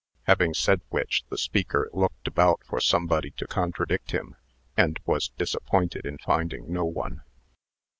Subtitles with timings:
[0.23, 4.35] Having said which, the speaker looked about for somebody to contradict him,
[4.75, 7.21] and was disappointed in finding no one.